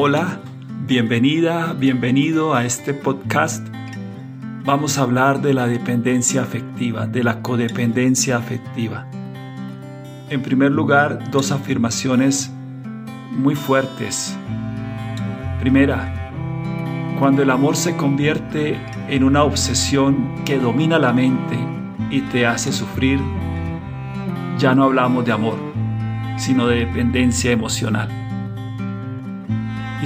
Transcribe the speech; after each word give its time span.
Hola, 0.00 0.38
bienvenida, 0.86 1.72
bienvenido 1.72 2.54
a 2.54 2.64
este 2.64 2.94
podcast. 2.94 3.66
Vamos 4.64 4.96
a 4.96 5.02
hablar 5.02 5.42
de 5.42 5.52
la 5.52 5.66
dependencia 5.66 6.42
afectiva, 6.42 7.08
de 7.08 7.24
la 7.24 7.42
codependencia 7.42 8.36
afectiva. 8.36 9.08
En 10.30 10.40
primer 10.40 10.70
lugar, 10.70 11.32
dos 11.32 11.50
afirmaciones 11.50 12.48
muy 13.32 13.56
fuertes. 13.56 14.38
Primera, 15.58 16.30
cuando 17.18 17.42
el 17.42 17.50
amor 17.50 17.74
se 17.74 17.96
convierte 17.96 18.78
en 19.08 19.24
una 19.24 19.42
obsesión 19.42 20.44
que 20.44 20.60
domina 20.60 21.00
la 21.00 21.12
mente 21.12 21.58
y 22.08 22.20
te 22.20 22.46
hace 22.46 22.72
sufrir, 22.72 23.18
ya 24.58 24.76
no 24.76 24.84
hablamos 24.84 25.24
de 25.24 25.32
amor, 25.32 25.58
sino 26.36 26.68
de 26.68 26.86
dependencia 26.86 27.50
emocional. 27.50 28.27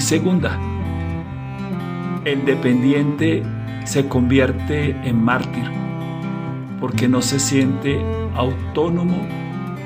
Segunda, 0.03 0.59
el 2.25 2.45
dependiente 2.45 3.45
se 3.85 4.09
convierte 4.09 4.91
en 5.09 5.23
mártir 5.23 5.63
porque 6.81 7.07
no 7.07 7.23
se 7.23 7.39
siente 7.39 8.05
autónomo 8.35 9.17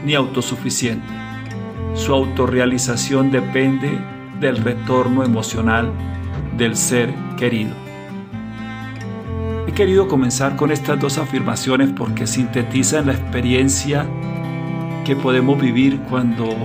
ni 0.07 0.15
autosuficiente. 0.15 1.07
Su 1.95 2.15
autorrealización 2.15 3.30
depende 3.30 4.01
del 4.41 4.57
retorno 4.57 5.23
emocional 5.23 5.93
del 6.57 6.77
ser 6.77 7.12
querido. 7.37 7.74
He 9.69 9.73
querido 9.73 10.09
comenzar 10.09 10.57
con 10.57 10.73
estas 10.73 10.98
dos 10.98 11.19
afirmaciones 11.19 11.91
porque 11.95 12.27
sintetizan 12.27 13.07
la 13.09 13.12
experiencia 13.12 14.07
que 15.05 15.15
podemos 15.15 15.60
vivir 15.60 16.01
cuando 16.09 16.57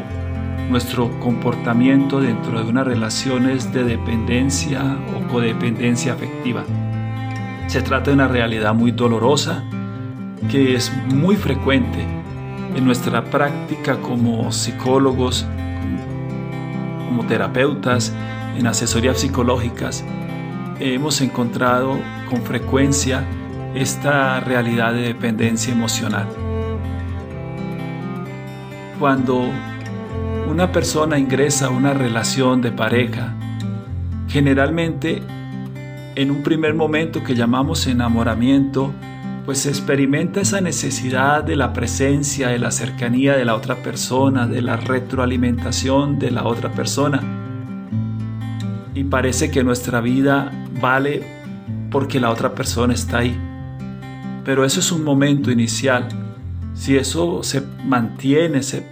nuestro 0.70 1.10
comportamiento 1.20 2.22
dentro 2.22 2.64
de 2.64 2.70
una 2.70 2.84
relación 2.84 3.50
es 3.50 3.74
de 3.74 3.84
dependencia 3.84 4.98
o 5.16 5.28
codependencia 5.32 6.14
afectiva. 6.14 6.64
Se 7.68 7.82
trata 7.82 8.12
de 8.12 8.16
una 8.16 8.28
realidad 8.28 8.74
muy 8.74 8.92
dolorosa 8.92 9.64
que 10.50 10.76
es 10.76 10.92
muy 11.08 11.36
frecuente 11.36 12.06
en 12.76 12.86
nuestra 12.86 13.24
práctica 13.24 13.98
como 14.02 14.52
psicólogos, 14.52 15.46
como 17.08 17.26
terapeutas, 17.26 18.14
en 18.58 18.68
asesorías 18.68 19.20
psicológicas. 19.20 20.04
Hemos 20.80 21.22
encontrado 21.22 21.98
con 22.30 22.42
frecuencia 22.44 23.24
esta 23.76 24.40
realidad 24.40 24.94
de 24.94 25.02
dependencia 25.02 25.74
emocional. 25.74 26.28
Cuando 29.00 29.50
una 30.52 30.74
persona 30.74 31.18
ingresa 31.18 31.68
a 31.68 31.70
una 31.70 31.94
relación 31.94 32.62
de 32.62 32.74
pareja, 32.74 33.34
generalmente 34.28 35.24
en 36.16 36.30
un 36.30 36.44
primer 36.44 36.74
momento 36.74 37.24
que 37.24 37.36
llamamos 37.36 37.88
enamoramiento, 37.88 38.92
pues 39.46 39.60
se 39.60 39.70
experimenta 39.70 40.42
esa 40.42 40.60
necesidad 40.60 41.46
de 41.46 41.56
la 41.56 41.72
presencia, 41.72 42.50
de 42.50 42.60
la 42.60 42.72
cercanía 42.72 43.38
de 43.38 43.46
la 43.46 43.56
otra 43.56 43.78
persona, 43.78 44.46
de 44.46 44.62
la 44.62 44.76
retroalimentación 44.76 46.20
de 46.20 46.32
la 46.32 46.44
otra 46.44 46.70
persona. 46.74 47.22
Y 48.94 49.06
parece 49.06 49.52
que 49.52 49.64
nuestra 49.64 50.02
vida 50.02 50.52
vale 50.82 51.26
porque 51.90 52.20
la 52.20 52.30
otra 52.30 52.54
persona 52.54 52.94
está 52.94 53.20
ahí. 53.20 53.40
Pero 54.44 54.66
eso 54.66 54.82
es 54.82 54.92
un 54.92 55.06
momento 55.06 55.50
inicial. 55.50 56.10
Si 56.74 56.98
eso 56.98 57.42
se 57.42 57.64
mantiene, 57.86 58.64
se 58.64 58.91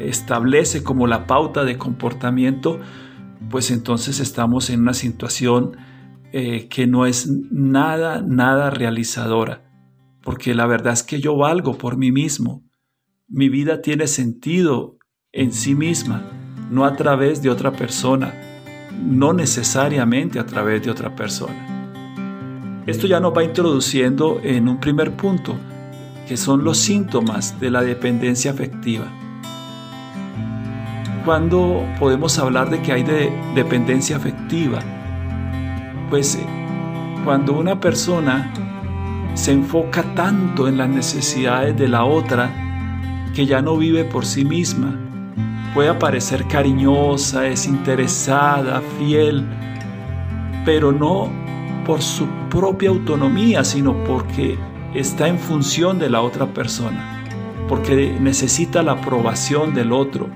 establece 0.00 0.82
como 0.82 1.06
la 1.06 1.26
pauta 1.26 1.64
de 1.64 1.78
comportamiento, 1.78 2.80
pues 3.50 3.70
entonces 3.70 4.20
estamos 4.20 4.70
en 4.70 4.80
una 4.80 4.94
situación 4.94 5.76
eh, 6.32 6.68
que 6.68 6.86
no 6.86 7.06
es 7.06 7.28
nada, 7.50 8.22
nada 8.26 8.70
realizadora. 8.70 9.62
Porque 10.22 10.54
la 10.54 10.66
verdad 10.66 10.92
es 10.92 11.02
que 11.02 11.20
yo 11.20 11.36
valgo 11.36 11.76
por 11.78 11.96
mí 11.96 12.12
mismo. 12.12 12.62
Mi 13.26 13.48
vida 13.48 13.80
tiene 13.80 14.06
sentido 14.06 14.98
en 15.32 15.52
sí 15.52 15.74
misma, 15.74 16.24
no 16.70 16.84
a 16.84 16.96
través 16.96 17.42
de 17.42 17.50
otra 17.50 17.72
persona, 17.72 18.34
no 19.00 19.32
necesariamente 19.32 20.38
a 20.38 20.46
través 20.46 20.82
de 20.82 20.90
otra 20.90 21.14
persona. 21.14 21.70
Esto 22.86 23.06
ya 23.06 23.20
nos 23.20 23.36
va 23.36 23.44
introduciendo 23.44 24.40
en 24.42 24.68
un 24.68 24.80
primer 24.80 25.16
punto, 25.16 25.56
que 26.26 26.36
son 26.36 26.64
los 26.64 26.78
síntomas 26.78 27.58
de 27.60 27.70
la 27.70 27.82
dependencia 27.82 28.50
afectiva. 28.50 29.19
¿Cuándo 31.24 31.84
podemos 31.98 32.38
hablar 32.38 32.70
de 32.70 32.80
que 32.80 32.92
hay 32.92 33.02
de 33.02 33.30
dependencia 33.54 34.16
afectiva? 34.16 34.78
Pues 36.08 36.36
eh, 36.36 36.46
cuando 37.24 37.52
una 37.52 37.78
persona 37.78 38.50
se 39.34 39.52
enfoca 39.52 40.02
tanto 40.14 40.66
en 40.66 40.78
las 40.78 40.88
necesidades 40.88 41.76
de 41.76 41.88
la 41.88 42.04
otra 42.04 42.50
que 43.34 43.46
ya 43.46 43.60
no 43.60 43.76
vive 43.76 44.04
por 44.04 44.24
sí 44.24 44.44
misma. 44.44 44.98
Puede 45.74 45.94
parecer 45.94 46.46
cariñosa, 46.48 47.42
desinteresada, 47.42 48.82
fiel, 48.98 49.46
pero 50.64 50.90
no 50.90 51.30
por 51.86 52.02
su 52.02 52.26
propia 52.48 52.88
autonomía, 52.88 53.62
sino 53.62 54.04
porque 54.04 54.58
está 54.94 55.28
en 55.28 55.38
función 55.38 55.98
de 55.98 56.10
la 56.10 56.22
otra 56.22 56.46
persona, 56.46 57.22
porque 57.68 58.16
necesita 58.20 58.82
la 58.82 58.92
aprobación 58.92 59.74
del 59.74 59.92
otro, 59.92 60.28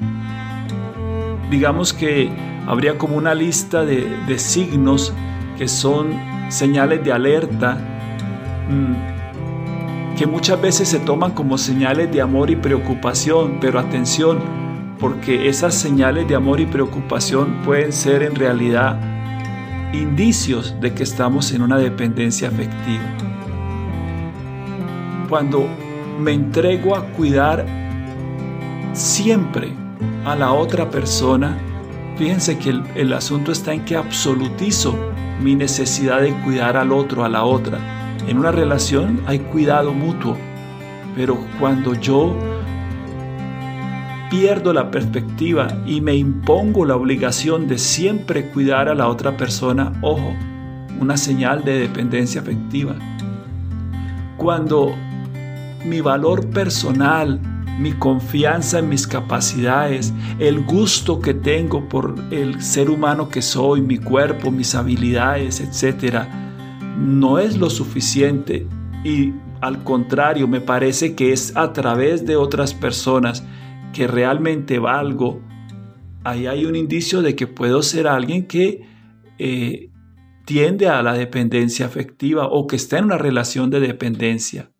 digamos 1.54 1.92
que 1.92 2.28
habría 2.66 2.98
como 2.98 3.16
una 3.16 3.32
lista 3.32 3.84
de, 3.84 4.38
signos 4.40 5.14
que 5.56 5.68
son 5.68 6.08
señales 6.48 7.04
de 7.04 7.12
alerta 7.12 7.78
mm, 8.68 10.16
que 10.16 10.26
muchas 10.26 10.60
veces 10.60 10.88
se 10.88 10.98
toman 10.98 11.30
como 11.30 11.56
señales 11.56 12.10
de 12.10 12.20
amor 12.20 12.50
y 12.50 12.56
preocupación, 12.56 13.58
pero 13.60 13.78
atención, 13.78 14.40
porque 14.98 15.48
esas 15.48 15.76
señales 15.76 16.26
de 16.26 16.34
amor 16.34 16.58
y 16.58 16.66
preocupación 16.66 17.62
pueden 17.64 17.92
ser 17.92 18.24
en 18.24 18.34
realidad 18.34 18.98
indicios 19.92 20.74
de 20.80 20.92
que 20.92 21.04
estamos 21.04 21.52
en 21.52 21.62
una 21.62 21.78
dependencia 21.78 22.48
afectiva. 22.48 23.04
Cuando 25.28 25.68
me 26.18 26.32
entrego 26.32 26.96
a 26.96 27.04
cuidar 27.12 27.64
siempre 28.92 29.83
a 30.24 30.34
la 30.34 30.52
otra 30.52 30.90
persona, 30.90 31.58
fíjense 32.16 32.58
que 32.58 32.70
el, 32.94 33.12
asunto 33.12 33.52
está 33.52 33.74
en 33.74 33.84
que 33.84 33.96
absolutizo 33.96 34.96
mi 35.42 35.54
necesidad 35.54 36.20
de 36.22 36.32
cuidar 36.42 36.76
al 36.76 36.92
otro, 36.92 37.24
a 37.24 37.28
la 37.28 37.44
otra. 37.44 37.78
En 38.26 38.38
una 38.38 38.50
relación 38.50 39.20
hay 39.26 39.40
cuidado 39.40 39.92
mutuo, 39.92 40.36
pero 41.14 41.36
cuando 41.60 41.94
yo 41.94 42.34
pierdo 44.30 44.72
la 44.72 44.90
perspectiva 44.90 45.68
y 45.86 46.00
me 46.00 46.14
impongo 46.14 46.86
la 46.86 46.96
obligación 46.96 47.68
de 47.68 47.78
siempre 47.78 48.48
cuidar 48.50 48.88
a 48.88 48.94
la 48.94 49.08
otra 49.08 49.36
persona, 49.36 49.92
ojo, 50.00 50.34
una 51.00 51.16
señal 51.16 51.64
de 51.64 51.80
dependencia 51.80 52.40
afectiva. 52.40 52.94
Cuando 54.38 54.94
mi 55.84 56.00
valor 56.00 56.48
personal, 56.48 57.40
mi 57.78 57.92
confianza 57.92 58.78
en 58.78 58.88
mis 58.88 59.06
capacidades, 59.06 60.12
el 60.38 60.64
gusto 60.64 61.20
que 61.20 61.34
tengo 61.34 61.88
por 61.88 62.14
el 62.30 62.62
ser 62.62 62.90
humano 62.90 63.28
que 63.28 63.42
soy, 63.42 63.82
mi 63.82 63.98
cuerpo, 63.98 64.50
mis 64.50 64.74
habilidades, 64.74 65.60
etc., 65.60 66.24
no 66.98 67.38
es 67.38 67.56
lo 67.56 67.70
suficiente 67.70 68.66
y 69.04 69.32
al 69.60 69.82
contrario, 69.82 70.46
me 70.46 70.60
parece 70.60 71.14
que 71.14 71.32
es 71.32 71.56
a 71.56 71.72
través 71.72 72.26
de 72.26 72.36
otras 72.36 72.74
personas 72.74 73.46
que 73.94 74.06
realmente 74.06 74.78
valgo. 74.78 75.40
Ahí 76.22 76.46
hay 76.46 76.66
un 76.66 76.76
indicio 76.76 77.22
de 77.22 77.34
que 77.34 77.46
puedo 77.46 77.82
ser 77.82 78.06
alguien 78.06 78.46
que 78.46 78.82
eh, 79.38 79.88
tiende 80.44 80.88
a 80.88 81.02
la 81.02 81.14
dependencia 81.14 81.86
afectiva 81.86 82.46
o 82.46 82.66
que 82.66 82.76
está 82.76 82.98
en 82.98 83.06
una 83.06 83.16
relación 83.16 83.70
de 83.70 83.80
dependencia. 83.80 84.70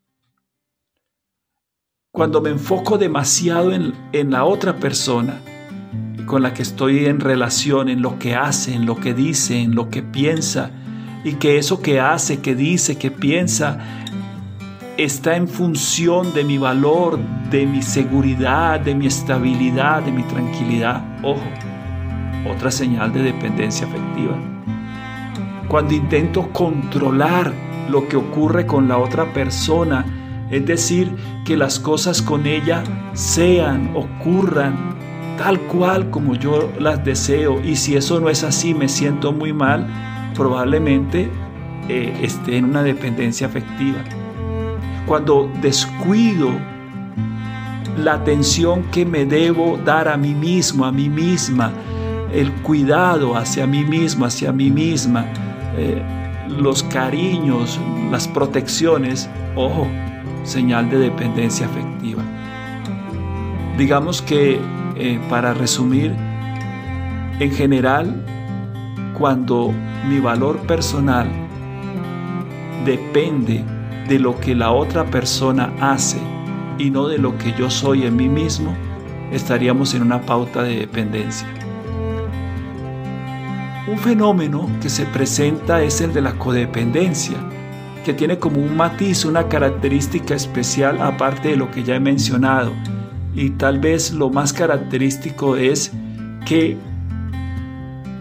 Cuando 2.15 2.41
me 2.41 2.51
enfoco 2.51 2.97
demasiado 2.97 3.73
en, 3.73 4.31
la 4.31 4.45
otra 4.45 4.77
persona 4.77 5.41
con 6.27 6.43
la 6.43 6.55
que 6.55 6.63
estoy 6.63 7.07
en 7.07 7.19
relación, 7.19 7.89
en 7.89 8.03
lo 8.03 8.21
que 8.21 8.37
hace, 8.37 8.73
en 8.73 8.87
lo 8.87 8.95
que 8.95 9.15
dice, 9.15 9.61
en 9.61 9.75
lo 9.75 9.91
que 9.91 10.05
piensa, 10.05 10.71
y 11.25 11.33
que 11.33 11.59
eso 11.59 11.83
que 11.83 11.99
hace, 11.99 12.39
que 12.39 12.55
dice, 12.55 12.99
que 12.99 13.11
piensa, 13.11 13.81
está 14.97 15.35
en 15.35 15.49
función 15.49 16.33
de 16.35 16.45
mi 16.45 16.57
valor, 16.57 17.19
de 17.51 17.67
mi 17.67 17.83
seguridad, 17.83 18.79
de 18.79 18.95
mi 18.95 19.09
estabilidad, 19.09 20.05
de 20.05 20.13
mi 20.13 20.23
tranquilidad. 20.23 21.03
Ojo, 21.25 21.43
otra 22.49 22.71
señal 22.71 23.13
de 23.13 23.25
dependencia 23.25 23.89
afectiva. 23.89 24.39
Cuando 25.67 25.95
intento 25.95 26.49
controlar 26.53 27.53
lo 27.89 28.07
que 28.07 28.17
ocurre 28.17 28.69
con 28.69 28.87
la 28.87 28.99
otra 28.99 29.33
persona, 29.33 30.24
es 30.51 30.67
decir, 30.67 31.15
que 31.45 31.57
las 31.57 31.79
cosas 31.79 32.23
con 32.23 32.47
ella 32.47 32.83
sean, 33.15 33.91
ocurran 33.95 34.95
tal 35.37 35.59
cual 35.61 36.11
como 36.11 36.35
yo 36.35 36.71
las 36.79 37.05
deseo 37.05 37.61
y 37.61 37.77
si 37.77 37.97
eso 37.97 38.21
no 38.21 38.29
es 38.29 38.45
así 38.45 38.75
me 38.75 38.89
siento 38.89 39.33
muy 39.33 39.53
mal, 39.53 39.87
probablemente 40.35 41.29
eh, 41.89 42.13
esté 42.23 42.57
en 42.57 42.67
una 42.67 42.83
dependencia 42.83 43.47
afectiva. 43.47 43.99
Cuando 45.07 45.51
descuido 45.61 46.51
la 47.99 48.15
atención 48.15 48.85
que 48.91 49.05
me 49.05 49.27
debo 49.27 49.79
dar 49.85 50.09
a 50.09 50.17
mí 50.17 50.35
mismo, 50.35 50.85
a 50.85 50.93
mí 50.93 51.09
misma, 51.09 51.73
el 52.33 52.51
cuidado 52.63 53.37
hacia 53.37 53.67
mí 53.67 53.85
mismo, 53.85 54.25
hacia 54.25 54.51
mí 54.51 54.71
misma, 54.71 55.27
eh, 55.77 56.03
los 56.49 56.83
cariños, 56.85 57.79
las 58.11 58.27
protecciones, 58.27 59.29
ojo, 59.55 59.87
señal 60.45 60.89
de 60.91 60.99
dependencia 60.99 61.67
afectiva. 61.67 62.23
Digamos 63.77 64.23
que, 64.23 64.61
eh, 64.97 65.21
para 65.29 65.53
resumir, 65.55 66.15
en 67.41 67.51
general, 67.51 68.25
cuando 69.19 69.73
mi 70.09 70.21
valor 70.21 70.59
personal 70.61 71.27
depende 72.85 73.65
de 74.09 74.19
lo 74.19 74.39
que 74.39 74.55
la 74.55 74.71
otra 74.71 75.05
persona 75.05 75.73
hace 75.81 76.19
y 76.79 76.91
no 76.91 77.09
de 77.09 77.19
lo 77.19 77.37
que 77.39 77.53
yo 77.59 77.71
soy 77.71 78.05
en 78.05 78.17
mí 78.17 78.29
mismo, 78.29 78.75
estaríamos 79.33 79.95
en 79.95 80.03
una 80.03 80.21
pauta 80.21 80.63
de 80.63 80.77
dependencia. 80.77 81.49
Un 83.87 83.99
fenómeno 83.99 84.69
que 84.81 84.89
se 84.89 85.07
presenta 85.07 85.83
es 85.83 86.01
el 86.01 86.13
de 86.13 86.23
la 86.23 86.33
codependencia, 86.33 87.37
que 88.05 88.15
tiene 88.15 88.39
como 88.39 88.61
un 88.61 88.77
matiz, 88.77 89.25
una 89.25 89.49
característica 89.49 90.35
especial 90.35 91.01
aparte 91.03 91.49
de 91.49 91.57
lo 91.57 91.71
que 91.71 91.83
ya 91.83 91.97
he 91.97 92.01
mencionado. 92.01 92.71
Y 93.35 93.51
tal 93.51 93.81
vez 93.81 94.13
lo 94.13 94.31
más 94.31 94.53
característico 94.53 95.57
es 95.57 95.91
que 96.47 96.77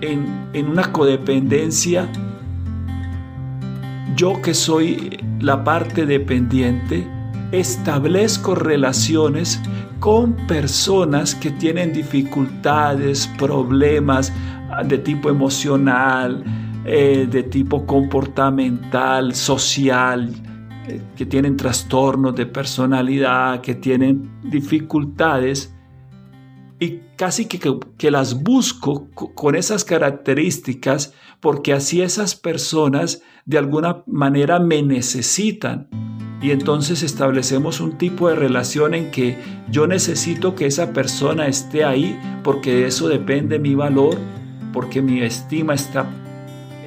en, 0.02 0.48
en 0.54 0.68
una 0.68 0.92
codependencia, 0.92 2.08
yo 4.16 4.42
que 4.42 4.54
soy 4.54 5.20
la 5.40 5.64
parte 5.64 6.06
dependiente, 6.06 7.08
establezco 7.52 8.56
relaciones 8.56 9.62
con 10.00 10.34
personas 10.48 11.36
que 11.36 11.52
tienen 11.52 11.94
dificultades, 11.94 13.28
problemas 13.38 14.34
de 14.86 14.98
tipo 14.98 15.30
emocional, 15.30 16.44
eh, 16.86 17.28
de 17.30 17.44
tipo 17.44 17.86
comportamental, 17.86 19.34
social, 19.36 20.30
eh, 20.88 21.02
que 21.16 21.26
tienen 21.26 21.56
trastornos 21.56 22.36
de 22.36 22.46
personalidad, 22.46 23.62
que 23.62 23.76
tienen 23.76 24.30
dificultades 24.44 25.74
y 26.80 27.00
casi 27.16 27.46
que, 27.46 27.80
que, 27.98 28.12
las 28.12 28.44
busco 28.44 29.08
con 29.14 29.56
esas 29.56 29.86
características 29.86 31.14
porque 31.40 31.72
así 31.72 32.02
esas 32.02 32.36
personas 32.36 33.22
de 33.46 33.58
alguna 33.58 34.04
manera 34.06 34.60
me 34.60 34.82
necesitan. 34.84 35.88
Y 36.42 36.52
entonces 36.52 37.04
establecemos 37.04 37.80
un 37.80 37.98
tipo 37.98 38.28
de 38.28 38.36
relación 38.36 38.94
en 38.94 39.12
que 39.12 39.38
yo 39.72 39.88
necesito 39.88 40.56
que 40.56 40.66
esa 40.66 40.92
persona 40.92 41.48
esté 41.48 41.86
ahí 41.86 42.20
porque 42.44 42.74
de 42.74 42.88
eso 42.88 43.08
depende 43.08 43.58
mi 43.60 43.76
valor, 43.76 44.18
porque 44.74 45.02
mi 45.02 45.22
estima 45.22 45.74
está 45.76 46.10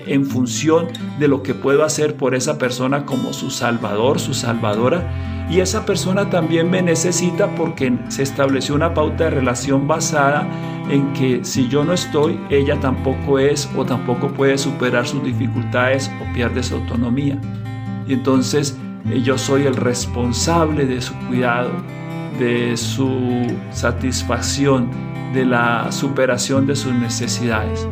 en 0.06 0.24
función 0.24 0.88
de 1.18 1.28
lo 1.28 1.42
que 1.42 1.54
puedo 1.54 1.84
hacer 1.84 2.16
por 2.16 2.34
esa 2.34 2.58
persona 2.58 3.04
como 3.04 3.32
su 3.32 3.50
salvador, 3.50 4.18
su 4.18 4.34
salvadora. 4.34 5.46
Y 5.50 5.60
esa 5.60 5.86
persona 5.86 6.28
también 6.28 6.70
me 6.70 6.82
necesita 6.82 7.54
porque 7.54 7.96
se 8.08 8.22
estableció 8.22 8.74
una 8.74 8.94
pauta 8.94 9.24
de 9.24 9.30
relación 9.30 9.86
basada 9.86 10.46
en 10.90 11.12
que 11.12 11.44
si 11.44 11.68
yo 11.68 11.84
no 11.84 11.92
estoy, 11.92 12.38
ella 12.50 12.78
tampoco 12.80 13.38
es 13.38 13.68
o 13.76 13.84
tampoco 13.84 14.28
puede 14.28 14.58
superar 14.58 15.06
sus 15.06 15.22
dificultades 15.22 16.10
o 16.20 16.32
pierde 16.32 16.62
su 16.62 16.76
autonomía. 16.76 17.38
Y 18.08 18.14
entonces 18.14 18.76
yo 19.24 19.38
soy 19.38 19.66
el 19.66 19.76
responsable 19.76 20.86
de 20.86 21.00
su 21.00 21.14
cuidado, 21.28 21.70
de 22.38 22.76
su 22.76 23.46
satisfacción, 23.70 24.90
de 25.32 25.44
la 25.44 25.90
superación 25.92 26.66
de 26.66 26.76
sus 26.76 26.92
necesidades. 26.92 27.86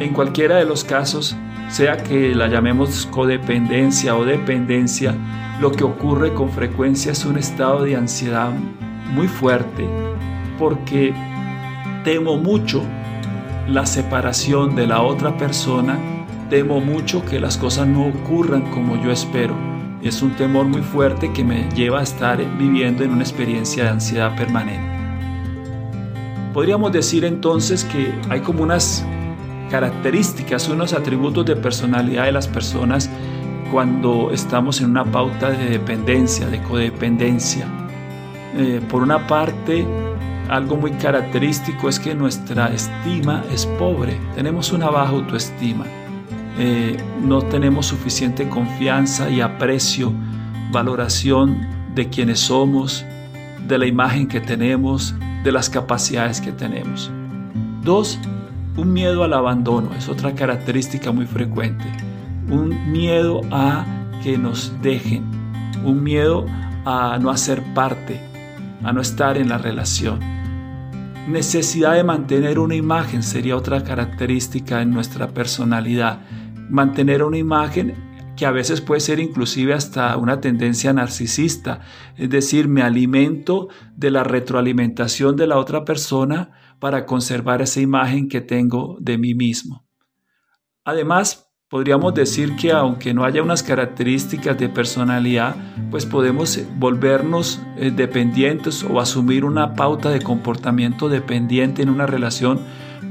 En 0.00 0.12
cualquiera 0.12 0.56
de 0.56 0.64
los 0.64 0.84
casos, 0.84 1.36
sea 1.68 1.96
que 1.96 2.34
la 2.34 2.48
llamemos 2.48 3.06
codependencia 3.10 4.16
o 4.16 4.24
dependencia, 4.24 5.14
lo 5.60 5.72
que 5.72 5.84
ocurre 5.84 6.34
con 6.34 6.50
frecuencia 6.50 7.12
es 7.12 7.24
un 7.24 7.38
estado 7.38 7.82
de 7.84 7.96
ansiedad 7.96 8.50
muy 9.12 9.26
fuerte 9.28 9.88
porque 10.58 11.14
temo 12.04 12.36
mucho 12.36 12.82
la 13.68 13.86
separación 13.86 14.76
de 14.76 14.86
la 14.86 15.02
otra 15.02 15.36
persona, 15.36 15.98
temo 16.50 16.80
mucho 16.80 17.24
que 17.24 17.40
las 17.40 17.56
cosas 17.56 17.88
no 17.88 18.06
ocurran 18.06 18.70
como 18.70 19.02
yo 19.02 19.10
espero 19.10 19.54
es 20.02 20.22
un 20.22 20.30
temor 20.36 20.66
muy 20.66 20.82
fuerte 20.82 21.32
que 21.32 21.42
me 21.42 21.68
lleva 21.70 22.00
a 22.00 22.02
estar 22.02 22.38
viviendo 22.58 23.02
en 23.02 23.10
una 23.10 23.22
experiencia 23.22 23.84
de 23.84 23.90
ansiedad 23.90 24.36
permanente. 24.36 24.94
Podríamos 26.52 26.92
decir 26.92 27.24
entonces 27.24 27.84
que 27.84 28.14
hay 28.28 28.40
como 28.40 28.62
unas 28.62 29.04
características, 29.70 30.68
unos 30.68 30.92
atributos 30.92 31.44
de 31.46 31.56
personalidad 31.56 32.24
de 32.24 32.32
las 32.32 32.48
personas 32.48 33.10
cuando 33.70 34.30
estamos 34.32 34.80
en 34.80 34.90
una 34.90 35.04
pauta 35.04 35.50
de 35.50 35.70
dependencia, 35.70 36.46
de 36.46 36.62
codependencia. 36.62 37.66
Eh, 38.56 38.80
por 38.88 39.02
una 39.02 39.26
parte, 39.26 39.86
algo 40.48 40.76
muy 40.76 40.92
característico 40.92 41.88
es 41.88 41.98
que 41.98 42.14
nuestra 42.14 42.72
estima 42.72 43.44
es 43.52 43.66
pobre, 43.66 44.18
tenemos 44.34 44.72
una 44.72 44.88
baja 44.88 45.12
autoestima. 45.12 45.84
Eh, 46.58 46.96
no 47.22 47.42
tenemos 47.42 47.86
suficiente 47.86 48.48
confianza 48.48 49.28
y 49.28 49.40
aprecio, 49.40 50.12
valoración 50.70 51.66
de 51.94 52.08
quienes 52.08 52.40
somos, 52.40 53.04
de 53.66 53.78
la 53.78 53.86
imagen 53.86 54.26
que 54.28 54.40
tenemos, 54.40 55.14
de 55.44 55.52
las 55.52 55.68
capacidades 55.68 56.40
que 56.40 56.52
tenemos. 56.52 57.10
Dos, 57.82 58.18
un 58.76 58.92
miedo 58.92 59.24
al 59.24 59.32
abandono, 59.32 59.94
es 59.94 60.08
otra 60.08 60.34
característica 60.34 61.12
muy 61.12 61.26
frecuente. 61.26 61.84
Un 62.48 62.92
miedo 62.92 63.40
a 63.50 63.84
que 64.22 64.38
nos 64.38 64.72
dejen, 64.82 65.24
un 65.84 66.02
miedo 66.02 66.46
a 66.84 67.18
no 67.20 67.30
hacer 67.30 67.62
parte, 67.74 68.20
a 68.84 68.92
no 68.92 69.00
estar 69.00 69.38
en 69.38 69.48
la 69.48 69.58
relación. 69.58 70.20
Necesidad 71.28 71.94
de 71.94 72.04
mantener 72.04 72.58
una 72.58 72.76
imagen 72.76 73.22
sería 73.22 73.56
otra 73.56 73.82
característica 73.82 74.82
en 74.82 74.90
nuestra 74.90 75.28
personalidad 75.28 76.20
mantener 76.68 77.22
una 77.22 77.38
imagen 77.38 77.94
que 78.36 78.46
a 78.46 78.50
veces 78.50 78.80
puede 78.80 79.00
ser 79.00 79.18
inclusive 79.18 79.72
hasta 79.72 80.16
una 80.16 80.40
tendencia 80.40 80.92
narcisista, 80.92 81.80
es 82.16 82.28
decir, 82.28 82.68
me 82.68 82.82
alimento 82.82 83.68
de 83.96 84.10
la 84.10 84.24
retroalimentación 84.24 85.36
de 85.36 85.46
la 85.46 85.58
otra 85.58 85.84
persona 85.84 86.50
para 86.78 87.06
conservar 87.06 87.62
esa 87.62 87.80
imagen 87.80 88.28
que 88.28 88.40
tengo 88.40 88.96
de 89.00 89.18
mí 89.18 89.34
mismo. 89.34 89.86
Además, 90.84 91.50
podríamos 91.68 92.14
decir 92.14 92.54
que 92.56 92.70
aunque 92.70 93.12
no 93.12 93.24
haya 93.24 93.42
unas 93.42 93.62
características 93.62 94.56
de 94.58 94.68
personalidad, 94.68 95.56
pues 95.90 96.06
podemos 96.06 96.60
volvernos 96.78 97.60
eh, 97.76 97.90
dependientes 97.90 98.84
o 98.84 99.00
asumir 99.00 99.44
una 99.44 99.74
pauta 99.74 100.10
de 100.10 100.20
comportamiento 100.20 101.08
dependiente 101.08 101.82
en 101.82 101.88
una 101.88 102.06
relación 102.06 102.60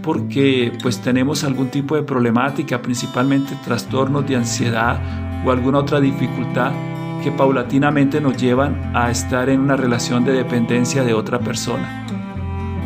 porque 0.01 0.71
pues 0.81 1.01
tenemos 1.01 1.43
algún 1.43 1.69
tipo 1.69 1.95
de 1.95 2.03
problemática, 2.03 2.81
principalmente 2.81 3.57
trastornos 3.65 4.25
de 4.27 4.35
ansiedad 4.35 5.01
o 5.45 5.51
alguna 5.51 5.79
otra 5.79 5.99
dificultad 5.99 6.71
que 7.23 7.31
paulatinamente 7.31 8.21
nos 8.21 8.37
llevan 8.37 8.95
a 8.95 9.09
estar 9.09 9.49
en 9.49 9.59
una 9.59 9.75
relación 9.75 10.23
de 10.23 10.31
dependencia 10.33 11.03
de 11.03 11.13
otra 11.13 11.39
persona. 11.39 12.04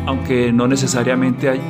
Aunque 0.06 0.52
no 0.52 0.66
necesariamente 0.66 1.60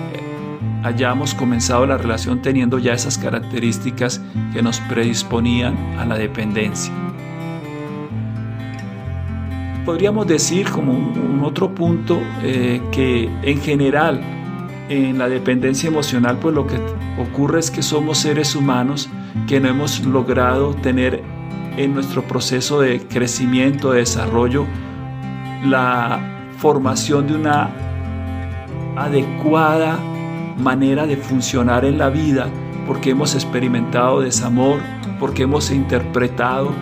hayamos 0.83 1.35
comenzado 1.35 1.87
la 1.87 1.99
relación 1.99 2.41
teniendo 2.43 2.79
ya 2.79 2.93
esas 2.93 3.19
características 3.19 4.21
que 4.53 4.63
nos 4.63 4.81
predisponían 4.81 5.77
a 5.99 6.07
la 6.07 6.17
dependencia. 6.17 6.93
Podríamos 9.85 10.27
decir 10.27 10.69
como 10.71 10.93
un, 10.93 11.43
otro 11.43 11.75
punto 11.75 12.21
eh, 12.43 12.81
que 12.93 13.31
en 13.43 13.61
general 13.61 14.21
en 14.91 15.19
la 15.19 15.29
dependencia 15.29 15.89
emocional, 15.89 16.39
pues 16.39 16.55
lo 16.55 16.67
que 16.67 16.77
ocurre 17.19 17.61
es 17.61 17.71
que 17.71 17.83
somos 17.83 18.19
seres 18.19 18.55
humanos 18.55 19.09
que 19.47 19.59
no 19.59 19.69
hemos 19.69 20.05
logrado 20.05 20.75
tener 20.75 21.23
en 21.77 21.95
nuestro 21.95 22.23
proceso 22.23 22.81
de 22.81 23.01
crecimiento, 23.07 23.93
de 23.93 24.01
desarrollo, 24.01 24.67
la 25.65 26.21
formación 26.59 27.27
de 27.27 27.37
una 27.37 27.71
adecuada 29.01 29.99
manera 30.59 31.07
de 31.07 31.17
funcionar 31.17 31.85
en 31.85 31.99
la 31.99 32.11
vida, 32.11 32.49
porque 32.87 33.11
hemos 33.11 33.35
experimentado 33.35 34.21
desamor, 34.21 34.81
porque 35.19 35.45
hemos 35.45 35.71
interpretado 35.71 36.73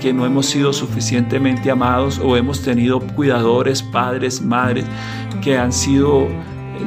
que 0.00 0.12
no 0.12 0.26
hemos 0.26 0.46
sido 0.46 0.72
suficientemente 0.72 1.70
amados 1.70 2.20
o 2.22 2.36
hemos 2.36 2.62
tenido 2.62 3.00
cuidadores, 3.00 3.82
padres, 3.82 4.40
madres 4.40 4.84
que 5.42 5.58
han 5.58 5.72
sido 5.72 6.28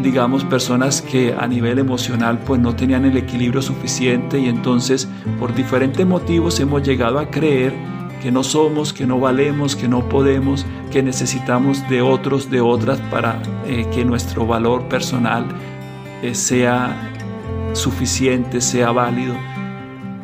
digamos 0.02 0.46
personas 0.46 1.02
que 1.02 1.36
a 1.38 1.48
nivel 1.48 1.78
emocional 1.78 2.40
pues 2.40 2.62
no 2.62 2.74
tenían 2.76 3.04
el 3.04 3.18
equilibrio 3.18 3.62
suficiente 3.62 4.40
y 4.40 4.48
entonces 4.48 5.10
por 5.38 5.54
diferentes 5.54 6.06
motivos 6.06 6.60
hemos 6.62 6.82
llegado 6.84 7.20
a 7.20 7.30
creer 7.30 7.74
que 8.22 8.32
no 8.32 8.44
somos, 8.44 8.94
que 8.94 9.06
no 9.06 9.20
valemos, 9.20 9.76
que 9.76 9.88
no 9.88 10.08
podemos, 10.08 10.66
que 10.92 11.02
necesitamos 11.02 11.88
de 11.90 12.02
otros, 12.02 12.50
de 12.50 12.62
otras 12.62 13.00
para 13.10 13.42
eh, 13.66 13.88
que 13.94 14.06
nuestro 14.06 14.46
valor 14.46 14.84
personal 14.84 15.46
eh, 16.22 16.36
sea 16.36 17.12
suficiente, 17.74 18.62
sea 18.62 18.92
válido. 18.92 19.36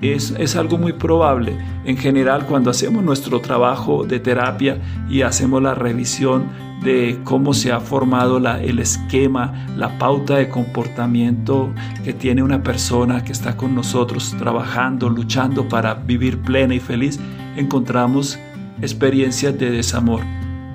Es, 0.01 0.31
es, 0.37 0.55
algo 0.55 0.77
muy 0.77 0.93
probable. 0.93 1.57
En 1.85 1.97
general, 1.97 2.45
cuando 2.45 2.69
hacemos 2.69 3.03
nuestro 3.03 3.41
trabajo 3.41 4.05
de 4.05 4.19
terapia 4.19 4.79
y 5.09 5.21
hacemos 5.21 5.61
la 5.61 5.73
revisión 5.73 6.45
de 6.83 7.19
cómo 7.23 7.53
se 7.53 7.71
ha 7.71 7.79
formado 7.79 8.39
la, 8.39 8.61
el 8.61 8.79
esquema, 8.79 9.65
la 9.75 9.97
pauta 9.97 10.35
de 10.35 10.49
comportamiento 10.49 11.73
que 12.03 12.13
tiene 12.13 12.43
una 12.43 12.61
persona 12.61 13.23
que 13.23 13.31
está 13.31 13.57
con 13.57 13.73
nosotros 13.73 14.35
trabajando, 14.37 15.09
luchando 15.09 15.67
para 15.67 15.95
vivir 15.95 16.39
plena 16.39 16.75
y 16.75 16.79
feliz, 16.79 17.19
encontramos 17.55 18.37
experiencias 18.81 19.57
de 19.57 19.71
desamor 19.71 20.21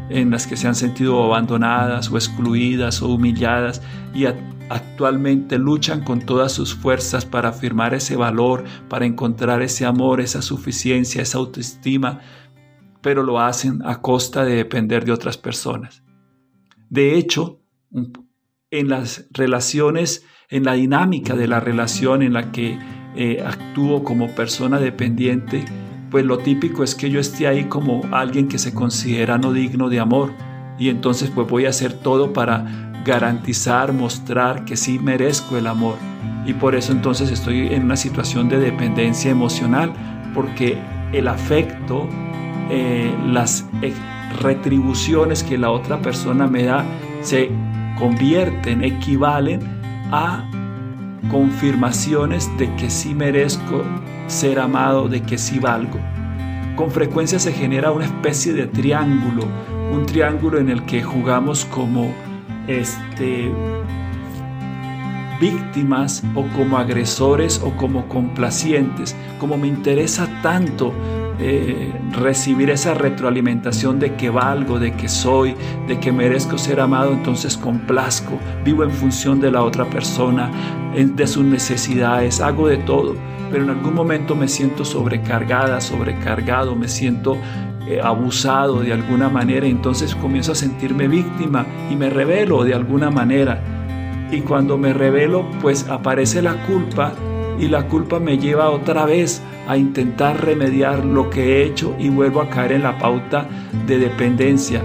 en 0.09 0.31
las 0.31 0.47
que 0.47 0.57
se 0.57 0.69
han 0.69 0.75
sentido 0.75 1.23
abandonadas 1.25 2.11
o 2.11 2.17
excluidas 2.17 3.01
o 3.03 3.09
humilladas 3.09 3.81
y 4.15 4.27
actualmente 4.73 5.59
luchan 5.59 6.03
con 6.03 6.21
todas 6.21 6.53
sus 6.53 6.75
fuerzas 6.75 7.27
para 7.27 7.51
afirmar 7.51 7.95
ese 7.95 8.17
valor, 8.17 8.65
para 8.89 9.05
encontrar 9.05 9.63
ese 9.63 9.85
amor, 9.85 10.21
esa 10.21 10.41
suficiencia, 10.41 11.23
esa 11.23 11.39
autoestima, 11.39 12.21
pero 13.03 13.23
lo 13.23 13.41
hacen 13.41 13.81
a 13.85 14.01
costa 14.01 14.45
de 14.45 14.55
depender 14.55 15.05
de 15.05 15.13
otras 15.13 15.37
personas. 15.37 16.03
De 16.89 17.17
hecho, 17.17 17.61
en 18.71 18.89
las 18.89 19.27
relaciones, 19.31 20.25
en 20.49 20.65
la 20.65 20.73
dinámica 20.75 21.35
de 21.35 21.49
la 21.49 21.61
relación 21.61 22.23
en 22.23 22.33
la 22.33 22.53
que 22.53 22.79
eh, 23.15 23.43
actúo 23.45 24.05
como 24.05 24.35
persona 24.35 24.79
dependiente, 24.79 25.65
pues 26.11 26.25
lo 26.25 26.39
típico 26.39 26.83
es 26.85 26.95
que 26.95 27.11
yo 27.11 27.21
esté 27.21 27.47
ahí 27.47 27.65
como 27.65 28.03
alguien 28.13 28.49
que 28.49 28.59
se 28.59 28.75
considera 28.75 29.39
no 29.39 29.53
digno 29.53 29.89
de 29.89 30.01
amor 30.01 30.33
y 30.79 30.89
entonces 30.89 31.31
pues 31.31 31.49
voy 31.49 31.67
a 31.67 31.71
hacer 31.71 31.93
todo 31.95 32.33
para 32.33 32.92
garantizar, 33.05 33.93
mostrar 33.93 34.65
que 34.65 34.77
sí 34.77 34.99
merezco 34.99 35.57
el 35.57 35.67
amor 35.67 35.97
y 36.47 36.55
por 36.55 36.75
eso 36.75 36.93
entonces 36.93 37.31
estoy 37.31 37.69
en 37.69 37.85
una 37.85 37.97
situación 37.97 38.49
de 38.49 38.59
dependencia 38.59 39.31
emocional 39.31 39.93
porque 40.35 40.79
el 41.13 41.29
afecto, 41.29 42.09
eh, 42.71 43.15
las 43.27 43.67
retribuciones 44.41 45.43
que 45.43 45.59
la 45.59 45.71
otra 45.71 46.01
persona 46.01 46.47
me 46.47 46.65
da 46.65 46.85
se 47.21 47.51
convierten, 47.99 48.83
equivalen 48.83 49.61
a 50.11 50.45
confirmaciones 51.31 52.51
de 52.59 52.75
que 52.77 52.91
sí 52.91 53.15
merezco 53.15 53.85
ser 54.27 54.59
amado, 54.59 55.09
de 55.09 55.23
que 55.23 55.39
sí 55.39 55.59
valgo. 55.59 55.99
Con 56.77 56.91
frecuencia 56.91 57.39
se 57.39 57.53
genera 57.53 57.93
una 57.93 58.07
especie 58.07 58.53
de 58.55 58.67
triángulo, 58.67 59.47
un 59.93 60.07
triángulo 60.07 60.59
en 60.59 60.71
el 60.71 60.85
que 60.85 61.03
jugamos 61.03 61.67
como 61.67 62.13
este, 62.67 63.53
víctimas 65.41 66.23
o 66.35 66.45
como 66.57 66.79
agresores 66.79 67.61
o 67.65 67.77
como 67.77 68.09
complacientes. 68.09 69.17
Como 69.39 69.57
me 69.57 69.69
interesa 69.69 70.29
tanto 70.43 70.93
eh, 71.39 71.93
recibir 72.13 72.71
esa 72.71 72.95
retroalimentación 72.95 73.99
de 73.99 74.15
que 74.15 74.31
valgo, 74.31 74.79
de 74.79 74.93
que 74.93 75.09
soy, 75.09 75.57
de 75.89 75.99
que 75.99 76.13
merezco 76.13 76.59
ser 76.59 76.81
amado, 76.81 77.13
entonces 77.13 77.57
complazco, 77.57 78.39
vivo 78.65 78.85
en 78.85 78.91
función 78.91 79.41
de 79.41 79.51
la 79.51 79.63
otra 79.63 79.85
persona, 79.87 80.51
de 80.95 81.27
sus 81.27 81.45
necesidades, 81.45 82.41
hago 82.41 82.69
de 82.69 82.77
todo 82.77 83.17
pero 83.53 83.65
en 83.65 83.71
algún 83.71 83.95
momento 83.95 84.35
me 84.35 84.49
siento 84.49 84.83
sobrecargada, 84.83 85.83
sobrecargado, 85.83 86.75
me 86.75 86.89
siento 86.89 87.37
eh, 87.95 88.01
abusado 88.03 88.81
de 88.81 88.93
alguna 88.93 89.29
manera, 89.29 89.67
entonces 89.67 90.15
comienzo 90.15 90.53
a 90.53 90.55
sentirme 90.55 91.09
víctima 91.09 91.67
y 91.91 91.97
me 91.97 92.11
revelo 92.11 92.65
de 92.65 92.75
alguna 92.75 93.11
manera. 93.11 93.63
Y 94.31 94.41
cuando 94.41 94.79
me 94.79 94.93
revelo, 94.93 95.47
pues 95.61 95.89
aparece 95.89 96.43
la 96.43 96.67
culpa 96.67 97.13
y 97.59 97.69
la 97.69 97.87
culpa 97.89 98.19
me 98.19 98.39
lleva 98.39 98.71
otra 98.71 99.05
vez 99.05 99.43
a 99.69 99.77
intentar 99.77 100.45
remediar 100.45 101.05
lo 101.05 101.31
que 101.31 101.43
he 101.43 101.65
hecho 101.65 101.95
y 101.99 102.09
vuelvo 102.09 102.41
a 102.41 102.49
caer 102.49 102.73
en 102.73 102.83
la 102.83 102.99
pauta 102.99 103.47
de 103.87 103.99
dependencia. 103.99 104.83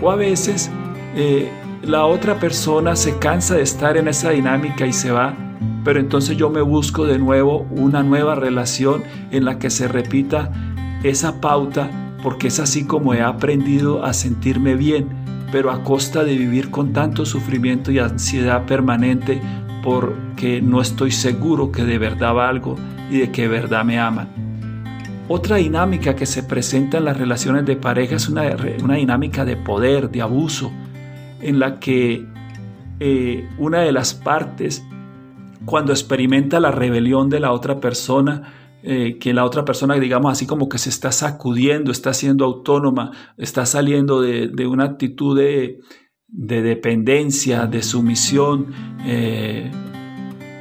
O 0.00 0.10
a 0.10 0.16
veces 0.16 0.70
eh, 1.16 1.50
la 1.82 2.06
otra 2.06 2.38
persona 2.38 2.96
se 2.96 3.18
cansa 3.18 3.56
de 3.56 3.62
estar 3.62 3.96
en 3.96 4.08
esa 4.08 4.30
dinámica 4.30 4.86
y 4.86 4.92
se 4.92 5.10
va 5.10 5.34
pero 5.84 6.00
entonces 6.00 6.36
yo 6.36 6.50
me 6.50 6.60
busco 6.60 7.06
de 7.06 7.18
nuevo 7.18 7.66
una 7.70 8.02
nueva 8.02 8.34
relación 8.34 9.02
en 9.30 9.44
la 9.44 9.58
que 9.58 9.70
se 9.70 9.88
repita 9.88 10.50
esa 11.02 11.40
pauta 11.40 11.90
porque 12.22 12.48
es 12.48 12.60
así 12.60 12.84
como 12.84 13.14
he 13.14 13.22
aprendido 13.22 14.04
a 14.04 14.12
sentirme 14.12 14.74
bien, 14.74 15.08
pero 15.52 15.70
a 15.70 15.82
costa 15.82 16.24
de 16.24 16.36
vivir 16.36 16.70
con 16.70 16.92
tanto 16.92 17.26
sufrimiento 17.26 17.90
y 17.90 17.98
ansiedad 17.98 18.66
permanente 18.66 19.40
porque 19.82 20.60
no 20.60 20.80
estoy 20.80 21.10
seguro 21.10 21.72
que 21.72 21.84
de 21.84 21.98
verdad 21.98 22.34
valgo 22.34 22.76
y 23.10 23.18
de 23.18 23.32
que 23.32 23.42
de 23.42 23.48
verdad 23.48 23.84
me 23.84 23.98
aman. 23.98 24.28
Otra 25.28 25.56
dinámica 25.56 26.16
que 26.16 26.26
se 26.26 26.42
presenta 26.42 26.98
en 26.98 27.04
las 27.04 27.16
relaciones 27.16 27.64
de 27.64 27.76
pareja 27.76 28.16
es 28.16 28.28
una, 28.28 28.44
dinámica 28.96 29.44
de 29.44 29.56
poder, 29.56 30.10
de 30.10 30.22
abuso, 30.22 30.72
en 31.40 31.58
la 31.60 31.78
que 31.78 32.26
eh, 32.98 33.48
una 33.56 33.80
de 33.80 33.92
las 33.92 34.12
partes 34.12 34.84
cuando 35.64 35.92
experimenta 35.92 36.58
la 36.58 36.70
rebelión 36.70 37.28
de 37.28 37.40
la 37.40 37.52
otra 37.52 37.80
persona, 37.80 38.42
eh, 38.82 39.18
que 39.18 39.34
la 39.34 39.44
otra 39.44 39.64
persona, 39.64 39.94
digamos 39.96 40.32
así 40.32 40.46
como 40.46 40.68
que 40.68 40.78
se 40.78 40.88
está 40.88 41.12
sacudiendo, 41.12 41.92
está 41.92 42.14
siendo 42.14 42.44
autónoma, 42.44 43.12
está 43.36 43.66
saliendo 43.66 44.20
de, 44.20 44.66
una 44.66 44.84
actitud 44.84 45.38
de, 45.38 45.80
dependencia, 46.28 47.66
de 47.66 47.82
sumisión, 47.82 48.72
eh, 49.04 49.70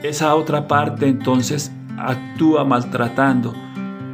esa 0.03 0.35
otra 0.35 0.67
parte 0.67 1.07
entonces 1.07 1.71
actúa 1.97 2.65
maltratando. 2.65 3.53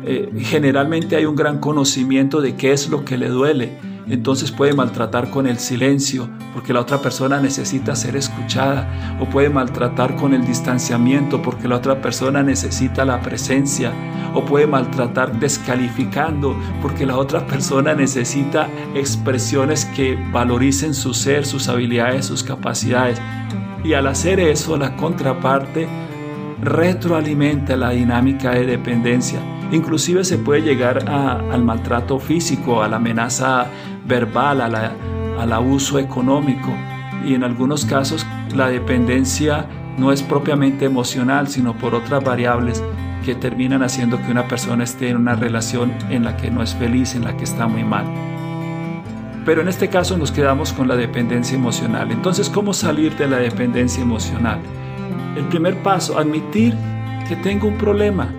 Eh, 0.03 0.29
generalmente 0.38 1.15
hay 1.15 1.25
un 1.25 1.35
gran 1.35 1.59
conocimiento 1.59 2.41
de 2.41 2.55
qué 2.55 2.74
es 2.74 2.89
lo 2.89 3.05
que 3.05 3.17
le 3.17 3.29
duele 3.29 3.95
entonces 4.13 4.51
puede 4.51 4.74
maltratar 4.74 5.29
con 5.29 5.47
el 5.47 5.57
silencio, 5.57 6.29
porque 6.53 6.74
la 6.74 6.81
otra 6.81 7.01
persona 7.01 7.41
necesita 7.41 7.95
ser 7.95 8.15
escuchada, 8.15 9.17
o 9.19 9.25
puede 9.25 9.50
maltratar 9.50 10.15
con 10.15 10.33
el 10.33 10.45
distanciamiento, 10.45 11.41
porque 11.41 11.67
la 11.67 11.77
otra 11.77 12.01
persona 12.01 12.43
necesita 12.43 13.03
la 13.05 13.21
presencia, 13.21 13.91
o 14.33 14.45
puede 14.45 14.67
maltratar 14.67 15.39
descalificando, 15.39 16.55
porque 16.81 17.05
la 17.05 17.17
otra 17.17 17.47
persona 17.47 17.95
necesita 17.95 18.67
expresiones 18.93 19.85
que 19.85 20.17
valoricen 20.31 20.93
su 20.93 21.13
ser, 21.13 21.45
sus 21.45 21.67
habilidades, 21.67 22.25
sus 22.25 22.43
capacidades. 22.43 23.19
Y 23.83 23.93
al 23.93 24.07
hacer 24.07 24.39
eso, 24.39 24.77
la 24.77 24.95
contraparte 24.95 25.88
retroalimenta 26.62 27.75
la 27.75 27.91
dinámica 27.91 28.51
de 28.51 28.65
dependencia. 28.65 29.39
Inclusive 29.72 30.24
se 30.24 30.38
puede 30.38 30.62
llegar 30.62 31.10
al 31.10 31.63
maltrato 31.63 32.19
físico, 32.19 32.81
a 32.81 32.88
la 32.88 32.98
amenaza 32.98 33.67
verbal, 34.05 34.62
al 34.62 35.53
abuso 35.53 36.00
económico 36.00 36.72
y 37.25 37.34
en 37.34 37.43
algunos 37.43 37.86
casos 37.86 38.25
la 38.55 38.69
dependencia 38.69 39.65
no 39.98 40.12
es 40.12 40.22
propiamente 40.22 40.86
emocional, 40.86 41.48
sino 41.48 41.74
por 41.74 41.95
otras 41.95 42.24
variables 42.24 42.84
que 43.25 43.34
terminan 43.34 43.81
haciendo 43.81 44.22
que 44.22 44.31
una 44.31 44.48
persona 44.48 44.84
esté 44.84 45.10
en 45.10 45.17
una 45.17 45.36
relación 45.36 45.93
en 46.10 46.24
la 46.24 46.38
que 46.38 46.51
no 46.51 46.62
es 46.62 46.75
feliz, 46.75 47.15
en 47.15 47.24
la 47.24 47.36
que 47.36 47.43
está 47.43 47.67
muy 47.67 47.84
mal. 47.84 48.05
Pero 49.45 49.62
en 49.62 49.67
este 49.67 49.89
caso 49.89 50.17
nos 50.17 50.31
quedamos 50.31 50.74
con 50.74 50.88
la 50.88 50.95
dependencia 50.95 51.55
emocional. 51.55 52.12
Entonces, 52.12 52.50
¿cómo 52.50 52.74
salir 52.74 53.15
de 53.17 53.27
la 53.27 53.38
dependencia 53.38 54.03
emocional? 54.03 54.60
El 55.36 55.45
primer 55.45 55.81
paso, 55.81 56.19
admitir 56.19 56.75
que 57.27 57.36
tengo 57.36 57.67
un 57.67 57.77
problema 57.77 58.29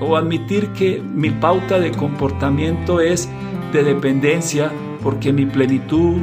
o 0.00 0.16
admitir 0.16 0.68
que 0.68 1.00
mi 1.00 1.30
pauta 1.30 1.78
de 1.78 1.90
comportamiento 1.90 3.00
es 3.00 3.28
de 3.72 3.82
dependencia 3.82 4.70
porque 5.02 5.32
mi 5.32 5.46
plenitud, 5.46 6.16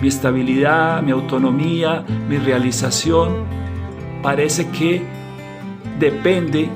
mi 0.00 0.08
estabilidad, 0.08 1.02
mi 1.02 1.12
autonomía, 1.12 2.04
mi 2.28 2.38
realización, 2.38 3.44
parece 4.22 4.68
que 4.70 5.02
depende 5.98 6.68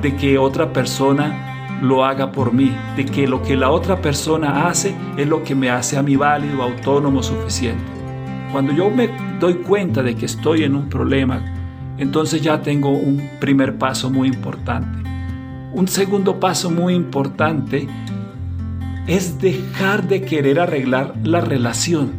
de 0.00 0.16
que 0.16 0.38
otra 0.38 0.72
persona 0.72 1.78
lo 1.82 2.04
haga 2.04 2.30
por 2.30 2.52
mí, 2.52 2.74
de 2.96 3.04
que 3.04 3.26
lo 3.26 3.42
que 3.42 3.56
la 3.56 3.70
otra 3.70 4.00
persona 4.00 4.68
hace 4.68 4.94
es 5.16 5.26
lo 5.26 5.42
que 5.42 5.54
me 5.54 5.70
hace 5.70 5.96
a 5.96 6.02
mí 6.02 6.16
válido, 6.16 6.62
autónomo, 6.62 7.22
suficiente. 7.22 7.82
Cuando 8.52 8.72
yo 8.72 8.90
me 8.90 9.08
doy 9.40 9.54
cuenta 9.54 10.02
de 10.02 10.14
que 10.14 10.26
estoy 10.26 10.64
en 10.64 10.76
un 10.76 10.88
problema, 10.88 11.42
entonces 11.98 12.40
ya 12.40 12.62
tengo 12.62 12.90
un 12.90 13.30
primer 13.40 13.78
paso 13.78 14.10
muy 14.10 14.28
importante. 14.28 15.11
Un 15.74 15.88
segundo 15.88 16.38
paso 16.38 16.70
muy 16.70 16.94
importante 16.94 17.88
es 19.06 19.40
dejar 19.40 20.06
de 20.06 20.20
querer 20.20 20.60
arreglar 20.60 21.14
la 21.24 21.40
relación. 21.40 22.12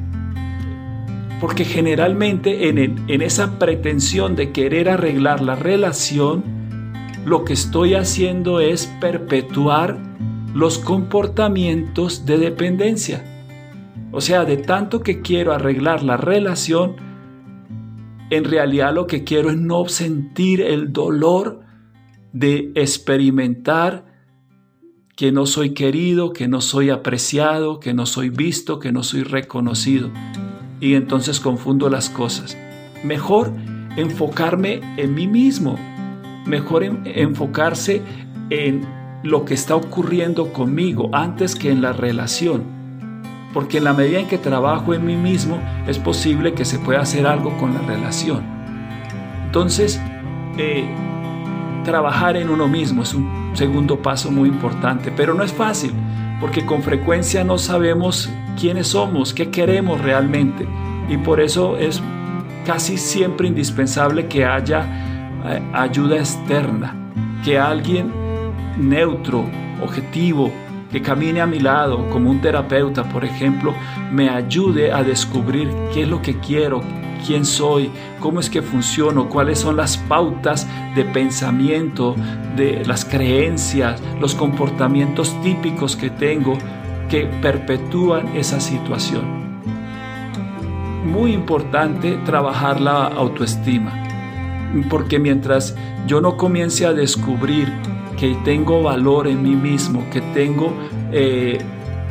Porque 1.39 1.63
generalmente 1.63 2.69
en, 2.69 3.03
en 3.07 3.21
esa 3.21 3.59
pretensión 3.59 4.35
de 4.35 4.51
querer 4.51 4.89
arreglar 4.89 5.41
la 5.41 5.55
relación, 5.55 6.43
lo 7.25 7.45
que 7.45 7.53
estoy 7.53 7.93
haciendo 7.93 8.59
es 8.59 8.87
perpetuar 8.99 9.97
los 10.55 10.79
comportamientos 10.79 12.25
de 12.25 12.39
dependencia. 12.39 13.23
O 14.11 14.19
sea, 14.19 14.45
de 14.45 14.57
tanto 14.57 15.01
que 15.01 15.21
quiero 15.21 15.53
arreglar 15.53 16.01
la 16.01 16.17
relación, 16.17 16.95
en 18.31 18.45
realidad 18.45 18.93
lo 18.95 19.05
que 19.05 19.23
quiero 19.23 19.51
es 19.51 19.57
no 19.57 19.87
sentir 19.87 20.61
el 20.61 20.91
dolor 20.91 21.63
de 22.33 22.71
experimentar 22.75 24.05
que 25.15 25.31
no 25.31 25.45
soy 25.45 25.73
querido, 25.73 26.33
que 26.33 26.47
no 26.47 26.59
soy 26.59 26.89
apreciado, 26.89 27.79
que 27.79 27.93
no 27.93 28.05
soy 28.05 28.29
visto, 28.29 28.79
que 28.79 28.91
no 28.91 29.03
soy 29.03 29.23
reconocido. 29.23 30.09
Y 30.79 30.95
entonces 30.95 31.39
confundo 31.39 31.89
las 31.89 32.09
cosas. 32.09 32.57
Mejor 33.03 33.53
enfocarme 33.95 34.81
en 34.97 35.13
mí 35.13 35.27
mismo, 35.27 35.77
mejor 36.47 36.83
enfocarse 36.83 38.01
en 38.49 38.85
lo 39.23 39.45
que 39.45 39.53
está 39.53 39.75
ocurriendo 39.75 40.51
conmigo 40.51 41.09
antes 41.13 41.55
que 41.55 41.69
en 41.69 41.81
la 41.81 41.93
relación. 41.93 42.63
Porque 43.53 43.77
en 43.77 43.83
la 43.83 43.93
medida 43.93 44.19
en 44.19 44.27
que 44.27 44.39
trabajo 44.39 44.95
en 44.95 45.05
mí 45.05 45.15
mismo 45.15 45.61
es 45.87 45.99
posible 45.99 46.55
que 46.55 46.65
se 46.65 46.79
pueda 46.79 47.01
hacer 47.01 47.27
algo 47.27 47.55
con 47.59 47.75
la 47.75 47.81
relación. 47.81 48.43
Entonces, 49.45 50.01
eh, 50.57 50.85
trabajar 51.83 52.37
en 52.37 52.49
uno 52.49 52.67
mismo 52.67 53.03
es 53.03 53.13
un 53.13 53.51
segundo 53.53 54.01
paso 54.01 54.31
muy 54.31 54.49
importante, 54.49 55.11
pero 55.15 55.33
no 55.33 55.43
es 55.43 55.53
fácil, 55.53 55.93
porque 56.39 56.65
con 56.65 56.81
frecuencia 56.81 57.43
no 57.43 57.57
sabemos 57.57 58.29
quiénes 58.59 58.87
somos, 58.87 59.33
qué 59.33 59.49
queremos 59.49 60.01
realmente, 60.01 60.67
y 61.09 61.17
por 61.17 61.39
eso 61.39 61.77
es 61.77 62.01
casi 62.65 62.97
siempre 62.97 63.47
indispensable 63.47 64.27
que 64.27 64.45
haya 64.45 64.85
eh, 65.45 65.61
ayuda 65.73 66.17
externa, 66.17 66.95
que 67.43 67.59
alguien 67.59 68.11
neutro, 68.77 69.45
objetivo, 69.81 70.51
que 70.91 71.01
camine 71.01 71.41
a 71.41 71.47
mi 71.47 71.59
lado 71.59 72.09
como 72.09 72.29
un 72.29 72.39
terapeuta, 72.39 73.03
por 73.03 73.25
ejemplo, 73.25 73.73
me 74.11 74.29
ayude 74.29 74.91
a 74.91 75.03
descubrir 75.03 75.69
qué 75.93 76.03
es 76.03 76.07
lo 76.07 76.21
que 76.21 76.39
quiero, 76.39 76.81
quién 77.25 77.45
soy, 77.45 77.91
cómo 78.19 78.39
es 78.39 78.49
que 78.49 78.61
funciono, 78.61 79.29
cuáles 79.29 79.59
son 79.59 79.77
las 79.77 79.97
pautas 79.97 80.67
de 80.95 81.05
pensamiento, 81.05 82.15
de 82.55 82.85
las 82.85 83.05
creencias, 83.05 84.01
los 84.19 84.35
comportamientos 84.35 85.35
típicos 85.41 85.95
que 85.95 86.09
tengo 86.09 86.57
que 87.09 87.25
perpetúan 87.41 88.35
esa 88.35 88.59
situación. 88.59 89.43
Muy 91.05 91.33
importante 91.33 92.17
trabajar 92.25 92.79
la 92.79 93.07
autoestima, 93.07 93.93
porque 94.89 95.19
mientras 95.19 95.75
yo 96.07 96.21
no 96.21 96.37
comience 96.37 96.85
a 96.85 96.93
descubrir 96.93 97.71
que 98.17 98.35
tengo 98.45 98.81
valor 98.81 99.27
en 99.27 99.43
mí 99.43 99.55
mismo, 99.55 100.03
que 100.11 100.21
tengo 100.33 100.73
eh, 101.11 101.59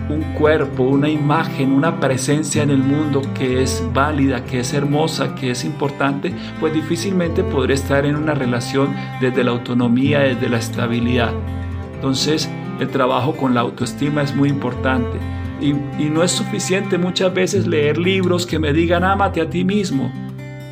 un 0.08 0.22
cuerpo, 0.34 0.84
una 0.84 1.08
imagen, 1.08 1.72
una 1.72 2.00
presencia 2.00 2.62
en 2.62 2.70
el 2.70 2.82
mundo 2.82 3.22
que 3.34 3.62
es 3.62 3.82
válida, 3.92 4.44
que 4.44 4.60
es 4.60 4.74
hermosa, 4.74 5.34
que 5.34 5.50
es 5.50 5.64
importante, 5.64 6.34
pues 6.60 6.72
difícilmente 6.74 7.42
podré 7.44 7.74
estar 7.74 8.04
en 8.06 8.16
una 8.16 8.34
relación 8.34 8.94
desde 9.20 9.44
la 9.44 9.52
autonomía, 9.52 10.20
desde 10.20 10.48
la 10.48 10.58
estabilidad. 10.58 11.32
Entonces, 11.94 12.48
el 12.80 12.88
trabajo 12.88 13.36
con 13.36 13.54
la 13.54 13.60
autoestima 13.60 14.22
es 14.22 14.34
muy 14.34 14.48
importante. 14.48 15.18
Y, 15.60 15.74
no 16.08 16.24
es 16.24 16.32
suficiente 16.32 16.98
muchas 16.98 17.32
veces 17.32 17.68
leer 17.68 17.96
libros 17.96 18.46
que 18.46 18.58
me 18.58 18.72
digan, 18.72 19.04
ámate 19.04 19.40
a 19.40 19.48
ti 19.48 19.64
mismo 19.64 20.12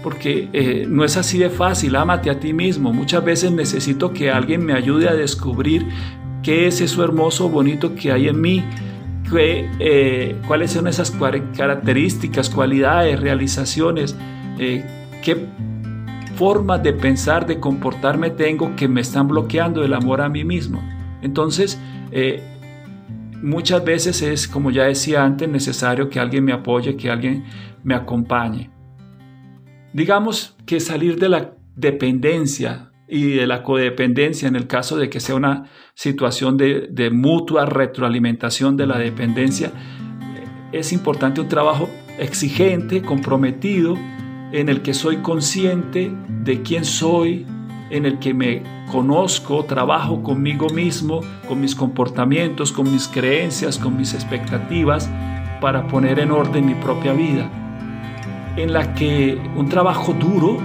porque 0.02 0.48
eh, 0.54 0.86
no 0.88 1.04
es 1.04 1.18
así 1.18 1.38
de 1.38 1.50
fácil, 1.50 1.94
ámate 1.94 2.30
a 2.30 2.40
ti 2.40 2.54
mismo. 2.54 2.92
Muchas 2.92 3.22
veces 3.22 3.52
necesito 3.52 4.12
que 4.12 4.30
alguien 4.30 4.64
me 4.64 4.72
ayude 4.72 5.08
a 5.08 5.14
descubrir 5.14 5.86
qué 6.42 6.66
es 6.66 6.80
eso 6.80 7.04
hermoso, 7.04 7.48
bonito 7.48 7.94
que 7.94 8.10
hay 8.10 8.28
en 8.28 8.40
mí, 8.40 8.64
eh, 9.38 10.40
cuáles 10.46 10.72
son 10.72 10.88
esas 10.88 11.10
características, 11.10 12.50
cualidades, 12.50 13.20
realizaciones, 13.20 14.16
eh, 14.58 14.84
qué 15.22 15.46
formas 16.34 16.82
de 16.82 16.92
pensar, 16.92 17.46
de 17.46 17.60
comportarme 17.60 18.30
tengo 18.30 18.74
que 18.74 18.88
me 18.88 19.00
están 19.00 19.28
bloqueando 19.28 19.84
el 19.84 19.94
amor 19.94 20.20
a 20.20 20.28
mí 20.28 20.44
mismo. 20.44 20.82
Entonces, 21.22 21.78
eh, 22.12 22.42
muchas 23.42 23.84
veces 23.84 24.22
es, 24.22 24.48
como 24.48 24.70
ya 24.70 24.84
decía 24.84 25.22
antes, 25.22 25.48
necesario 25.48 26.08
que 26.08 26.18
alguien 26.18 26.44
me 26.44 26.52
apoye, 26.52 26.96
que 26.96 27.10
alguien 27.10 27.44
me 27.82 27.94
acompañe. 27.94 28.70
Digamos 29.92 30.56
que 30.66 30.80
salir 30.80 31.18
de 31.18 31.28
la 31.28 31.54
dependencia 31.76 32.89
y 33.10 33.32
de 33.32 33.46
la 33.46 33.62
codependencia 33.62 34.46
en 34.46 34.56
el 34.56 34.66
caso 34.66 34.96
de 34.96 35.10
que 35.10 35.20
sea 35.20 35.34
una 35.34 35.64
situación 35.94 36.56
de, 36.56 37.10
mutua 37.12 37.66
retroalimentación 37.66 38.76
de 38.76 38.86
la 38.86 38.98
dependencia, 38.98 39.72
es 40.72 40.92
importante 40.92 41.40
un 41.40 41.48
trabajo 41.48 41.90
exigente, 42.18 43.02
comprometido, 43.02 43.96
en 44.52 44.68
el 44.68 44.82
que 44.82 44.94
soy 44.94 45.18
consciente 45.18 46.12
de 46.28 46.62
quién 46.62 46.84
soy, 46.84 47.46
en 47.90 48.06
el 48.06 48.20
que 48.20 48.32
me 48.32 48.62
conozco, 48.90 49.64
trabajo 49.64 50.22
conmigo 50.22 50.68
mismo, 50.68 51.20
con 51.48 51.60
mis 51.60 51.74
comportamientos, 51.74 52.70
con 52.70 52.90
mis 52.90 53.08
creencias, 53.08 53.78
con 53.78 53.96
mis 53.96 54.14
expectativas, 54.14 55.10
para 55.60 55.86
poner 55.88 56.20
en 56.20 56.30
orden 56.30 56.66
mi 56.66 56.74
propia 56.74 57.12
vida. 57.12 57.50
En 58.56 58.72
la 58.72 58.94
que 58.94 59.40
un 59.56 59.68
trabajo 59.68 60.12
duro, 60.12 60.58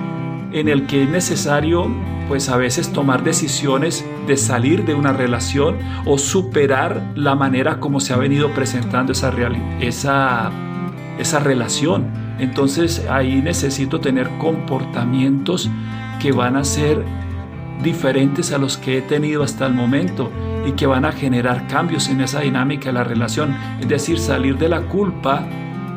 en 0.51 0.69
el 0.69 0.85
que 0.85 1.03
es 1.03 1.09
necesario 1.09 1.89
pues 2.27 2.49
a 2.49 2.57
veces 2.57 2.91
tomar 2.91 3.23
decisiones 3.23 4.05
de 4.27 4.37
salir 4.37 4.85
de 4.85 4.93
una 4.93 5.13
relación 5.13 5.77
o 6.05 6.17
superar 6.17 7.11
la 7.15 7.35
manera 7.35 7.79
como 7.79 7.99
se 7.99 8.13
ha 8.13 8.17
venido 8.17 8.53
presentando 8.53 9.11
esa, 9.11 9.31
esa, 9.79 10.51
esa 11.19 11.39
relación. 11.39 12.07
Entonces 12.39 13.05
ahí 13.09 13.41
necesito 13.41 13.99
tener 13.99 14.29
comportamientos 14.37 15.69
que 16.19 16.31
van 16.31 16.55
a 16.55 16.63
ser 16.63 17.03
diferentes 17.83 18.51
a 18.51 18.57
los 18.57 18.77
que 18.77 18.97
he 18.97 19.01
tenido 19.01 19.43
hasta 19.43 19.67
el 19.67 19.73
momento 19.73 20.31
y 20.65 20.71
que 20.71 20.87
van 20.87 21.05
a 21.05 21.11
generar 21.11 21.67
cambios 21.67 22.09
en 22.09 22.21
esa 22.21 22.41
dinámica 22.41 22.85
de 22.85 22.93
la 22.93 23.03
relación. 23.03 23.55
Es 23.79 23.87
decir, 23.87 24.17
salir 24.17 24.57
de 24.57 24.69
la 24.69 24.81
culpa, 24.81 25.45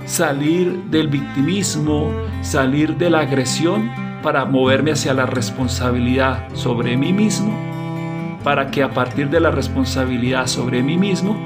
salir 0.05 0.85
del 0.91 1.09
victimismo, 1.09 2.13
salir 2.43 2.97
de 2.97 3.11
la 3.11 3.21
agresión 3.21 4.08
para 4.23 4.45
moverme 4.45 4.93
hacia 4.93 5.15
la 5.15 5.27
responsabilidad 5.27 6.49
sobre 6.55 6.97
mí 6.97 7.13
mismo, 7.13 7.53
para 8.45 8.71
que 8.71 8.83
a 8.83 8.91
partir 8.91 9.31
de 9.31 9.41
la 9.41 9.51
responsabilidad 9.51 10.47
sobre 10.47 10.83
mí 10.83 10.97
mismo 10.97 11.37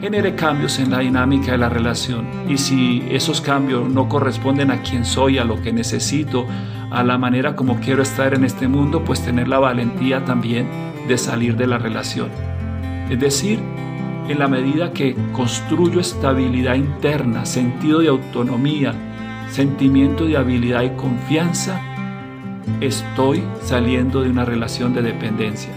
genere 0.00 0.34
cambios 0.34 0.78
en 0.78 0.90
la 0.90 1.00
dinámica 1.00 1.52
de 1.52 1.58
la 1.58 1.68
relación. 1.68 2.26
Y 2.48 2.58
si 2.58 3.04
esos 3.10 3.40
cambios 3.40 3.88
no 3.88 4.08
corresponden 4.08 4.70
a 4.70 4.82
quien 4.82 5.04
soy, 5.04 5.38
a 5.38 5.44
lo 5.44 5.60
que 5.60 5.72
necesito, 5.72 6.46
a 6.90 7.02
la 7.02 7.18
manera 7.18 7.56
como 7.56 7.80
quiero 7.80 8.02
estar 8.02 8.34
en 8.34 8.44
este 8.44 8.68
mundo, 8.68 9.04
pues 9.04 9.22
tener 9.22 9.48
la 9.48 9.58
valentía 9.58 10.24
también 10.24 10.68
de 11.08 11.18
salir 11.18 11.56
de 11.56 11.66
la 11.66 11.78
relación. 11.78 12.30
Es 13.10 13.18
decir, 13.18 13.58
en 14.28 14.38
la 14.38 14.46
medida 14.46 14.92
que 14.92 15.16
construyo 15.32 16.00
estabilidad 16.00 16.74
interna, 16.74 17.46
sentido 17.46 18.00
de 18.00 18.08
autonomía, 18.08 18.94
sentimiento 19.50 20.26
de 20.26 20.36
habilidad 20.36 20.82
y 20.82 20.90
confianza, 20.90 21.80
estoy 22.80 23.42
saliendo 23.62 24.22
de 24.22 24.30
una 24.30 24.44
relación 24.44 24.94
de 24.94 25.02
dependencia. 25.02 25.70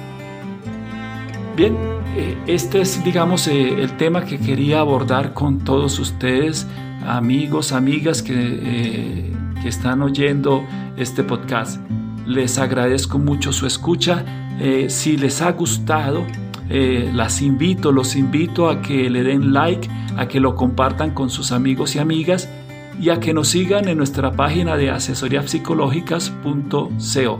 Bien, 1.55 1.75
eh, 2.15 2.37
este 2.47 2.81
es, 2.81 3.03
digamos, 3.03 3.47
eh, 3.47 3.81
el 3.81 3.95
tema 3.97 4.23
que 4.23 4.37
quería 4.37 4.79
abordar 4.79 5.33
con 5.33 5.59
todos 5.59 5.99
ustedes, 5.99 6.67
amigos, 7.05 7.71
amigas 7.71 8.21
que, 8.21 8.33
eh, 8.35 9.33
que 9.61 9.69
están 9.69 10.01
oyendo 10.01 10.63
este 10.97 11.23
podcast. 11.23 11.81
Les 12.25 12.57
agradezco 12.57 13.19
mucho 13.19 13.51
su 13.51 13.65
escucha. 13.65 14.25
si 14.89 15.17
les 15.17 15.41
ha 15.41 15.53
gustado, 15.53 16.23
las 16.69 17.41
invito, 17.41 17.91
los 17.91 18.15
invito 18.15 18.69
a 18.69 18.79
que 18.83 19.09
le 19.09 19.23
den 19.23 19.53
like, 19.53 19.89
a 20.17 20.27
que 20.27 20.39
lo 20.39 20.53
compartan 20.53 21.11
con 21.15 21.31
sus 21.31 21.51
amigos 21.51 21.95
y 21.95 21.99
amigas 21.99 22.47
y 22.99 23.09
a 23.09 23.19
que 23.19 23.33
nos 23.33 23.49
sigan 23.49 23.87
en 23.87 23.97
nuestra 23.97 24.31
página 24.31 24.77
de 24.77 24.89
asesoríapsicológicas.co. 24.89 27.39